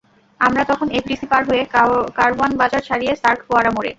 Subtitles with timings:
[0.39, 1.63] আমরা তখন এফডিসি পার হয়ে
[2.17, 3.89] কারওয়ান বাজার ছাড়িয়ে সার্ক ফোয়ারা মোড়ে।